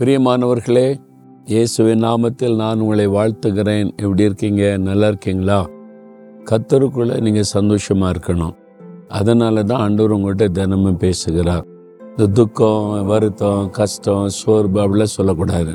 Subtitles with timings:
[0.00, 0.98] பிரியமானவர்களே
[1.46, 3.88] இயேசுவின் நாமத்தில் நான் உங்களை வாழ்த்துகிறேன்.
[3.96, 4.78] எப்படி இருக்கீங்க?
[4.78, 5.66] நல்லா இருக்கீங்களா?
[6.50, 8.54] கத்தருக்குள்ளே நீங்கள் சந்தோஷமாக இருக்கணும்.
[9.08, 11.64] அதனால தான் ஆண்டவர் உங்கள்கிட்ட தினமும் பேசுகிறார்.
[12.10, 15.74] இந்த துக்கம் வருத்தம் கஷ்டம் சோர்வு அப்படிலாம் சொல்லக்கூடாது.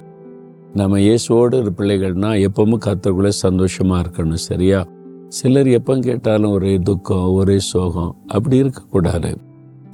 [0.74, 4.86] நம்ம இயேசுவோடு ஒரு பிள்ளைகள்னா எப்பவும் கத்தருக்குள்ளே சந்தோஷமாக இருக்கணும் சரியா?
[5.28, 9.38] சிலர் எப்போ கேட்டாலும் ஒரே துக்கம் ஒரே சோகம் அப்படி இருக்கக்கூடாது.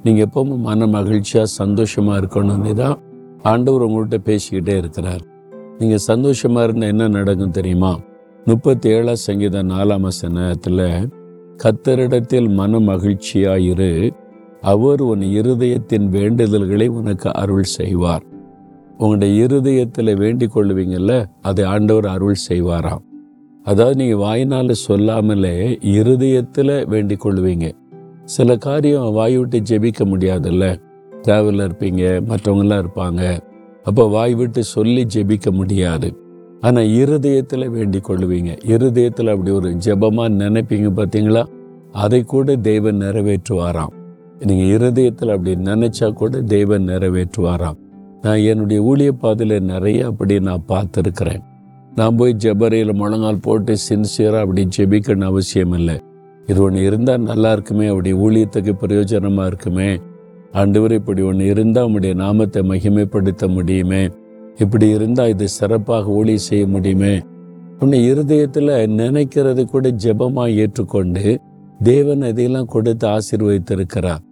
[0.02, 2.98] நீங்கள் எப்பவும் மன மகிழ்ச்சியாக சந்தோஷமாக இருக்கணும்னு தான்
[3.42, 5.20] ஆண்டவர் உங்கள்கிட்ட பேசிக்கிட்டே இருக்கிறார்.
[5.78, 8.00] நீங்கள் சந்தோஷமாக இருந்தால் என்ன நடக்கும் தெரியுமா?
[8.44, 11.08] முப்பத்தி ஏழாம் சங்கீத நாலாம் வசனத்தில்
[11.56, 14.10] கத்தரிடத்தில் மன மகிழ்ச்சியாயிரு.
[14.60, 18.22] அவர் உன் இருதயத்தின் வேண்டுதல்களை உனக்கு அருள் செய்வார்.
[18.98, 23.04] உங்களுடைய இருதயத்தில் வேண்டிக் கொள்ளுவீங்கல்ல அதை ஆண்டவர் அருள் செய்வாராம்.
[23.64, 27.72] அதாவது நீங்கள் வாயினால் சொல்லாமலே இருதயத்தில் வேண்டிக் கொள்ளுவீங்க.
[28.24, 30.80] சில காரியம் வாய் விட்டு ஜெபிக்க முடியாதுல்ல.
[31.22, 33.22] தேவையில் இருப்பீங்க மற்றவங்களாம் இருப்பாங்க.
[33.84, 36.08] அப்போ வாய் விட்டு சொல்லி ஜெபிக்க முடியாது.
[36.60, 38.50] ஆனால் இருதயத்தில் வேண்டிக் கொள்ளுவீங்க.
[38.64, 41.42] இருதயத்தில் அப்படி ஒரு ஜெபமாக நினைப்பீங்க பார்த்தீங்களா?
[41.92, 43.94] அதை கூட தெய்வம் நிறைவேற்றுவாராம்.
[44.48, 47.78] நீங்கள் இருதயத்தில் அப்படி நினைச்சா கூட தெய்வன் நிறைவேற்றுவாராம்.
[48.22, 51.42] நான் என்னுடைய ஊழிய பாதையில் நிறைய அப்படி நான் பார்த்துருக்கிறேன்.
[51.96, 55.96] நான் போய் ஜெபரையில் முழங்கால் போட்டு சின்சியராக அப்படி ஜெபிக்கணும் அவசியம் இல்லை.
[56.46, 59.90] இது ஒன்று இருந்தால் நல்லா இருக்குமே அப்படி ஊழியத்துக்கு பிரயோஜனமாக இருக்குமே.
[60.52, 64.08] ஆண்டவர் இப்படி ஒன்று இருந்தால் உம்முடைய நாமத்தை மகிமைப்படுத்த முடியுமே.
[64.56, 67.14] இப்படி இருந்தால் இது சிறப்பாக ஊழி செய்ய முடியுமே.
[67.78, 71.24] உன்னை இருதயத்தில் நினைக்கிறது கூட ஜெபமாக ஏற்றுக்கொண்டு
[71.82, 74.22] தேவன் அதையெல்லாம் கொடுத்து ஆசீர்வதித்திருக்கிறார்.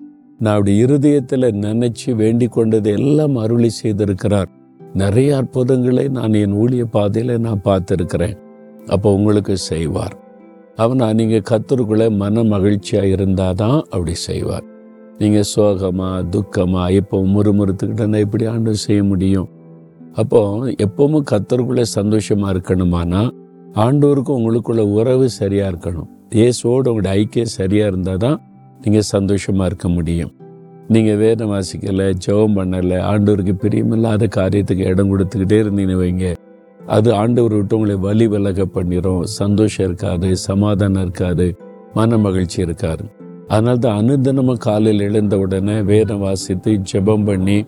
[0.40, 4.50] நான் அப்படி இருதயத்தில் நினைச்சு வேண்டிக் கொண்டது எல்லாம் அருளி செய்திருக்கிறார்.
[4.94, 8.36] நிறைய அற்புதங்களை நான் என் ஊழிய பாதையில் நான் பார்த்துருக்கிறேன்.
[8.86, 10.14] அப்போ உங்களுக்கு செய்வார்.
[10.76, 14.67] அவனா நீங்கள் கத்தருக்குள்ளே மன மகிழ்ச்சியாக இருந்தால் தான் அப்படி செய்வார்.
[15.20, 19.48] நீங்கள் சோகமா துக்கமாக இப்போ முறுமுறுத்துக்கிட்டா எப்படி ஆண்டு செய்ய முடியும்?
[20.20, 20.40] அப்போ
[20.84, 23.22] எப்பவும் கத்தருக்குள்ளே சந்தோஷமாக இருக்கணுமானா
[23.84, 26.08] ஆண்டோருக்கும் உங்களுக்குள்ள உறவு சரியாக இருக்கணும்.
[26.38, 28.38] இயேசுவோடு உங்களுடைய ஐக்கியம் சரியாக இருந்தால் தான்
[28.84, 30.32] நீங்கள் சந்தோஷமாக இருக்க முடியும்.
[30.94, 36.26] நீங்கள் வேதம் வாசிக்கலை ஜெபம் பண்ணலை ஆண்டவருக்கு பிரியமில்லாத காரியத்துக்கு இடம் கொடுத்துக்கிட்டே இருந்தீங்கன்னு வைங்க.
[36.96, 41.48] அது ஆண்டவர் விட்டு உங்களை வழி விலக பண்ணிடும் சந்தோஷம் இருக்காது சமாதானம் இருக்காது
[41.98, 43.04] மன மகிழ்ச்சி இருக்காது.
[43.48, 47.66] அதனால தான் அனுதினமும் காலையில் எழுந்த உடனே வேதம் வாசித்து ஜெபம் பண்ணி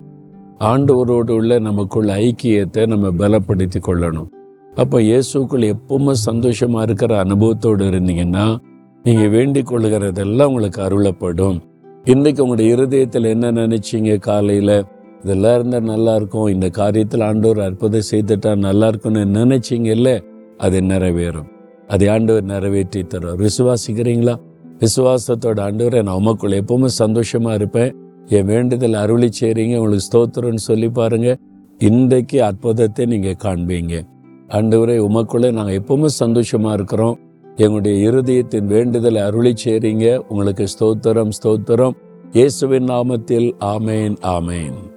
[0.59, 4.29] ஆண்டவரோடு உள்ள நமக்குள்ள ஐக்கியத்தை நம்ம பலப்படுத்தி கொள்ளணும்.
[4.75, 8.57] அப்போ இயேசுக்குள் எப்பவுமே சந்தோஷமா இருக்கிற அனுபவத்தோடு இருந்தீங்கன்னா
[9.03, 11.57] நீங்க வேண்டிக் கொள்ளுகிறதெல்லாம் உங்களுக்கு அருளப்படும்.
[12.05, 14.83] இன்னைக்கு உங்களுடைய இருதயத்தில் என்ன நினைச்சீங்க காலையில?
[15.23, 16.47] இதெல்லாம் இருந்தால் நல்லா இருக்கும்.
[16.47, 20.19] இந்த காரியத்தில் ஆண்டவர் அற்புதம் செய்துட்டா நல்லா இருக்கும்னு நினைச்சீங்கல்ல
[20.57, 21.49] அது நிறைவேறும்.
[21.87, 23.47] அதை ஆண்டவர் நிறைவேற்றி தருவார்.
[23.47, 24.35] விசுவாசிக்கிறீங்களா?
[24.81, 27.95] விசுவாசத்தோட ஆண்டவரை நான் உமக்குள்ள எப்பவுமே சந்தோஷமா இருப்பேன்.
[28.27, 31.37] என் வேண்டுதல் அருளி செய்றீங்க உங்களுக்கு ஸ்தோத்திரம்னு சொல்லி பாருங்க.
[31.77, 34.03] இன்றைக்கு அற்புதத்தை நீங்க காண்பீங்க.
[34.47, 37.19] ஆண்டவரை உமக்குள்ளே நாங்கள் எப்பவுமே சந்தோஷமா இருக்கிறோம்.
[37.55, 40.17] எங்களுடைய இருதயத்தின் வேண்டுதலை அருளி செய்றீங்க.
[40.17, 41.97] உங்களுக்கு ஸ்தோத்திரம் ஸ்தோத்திரம்.
[42.31, 44.90] இயேசுவின் நாமத்தில் ஆமேன் ஆமேன்.